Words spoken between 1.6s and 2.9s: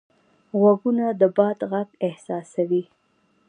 غږ احساسوي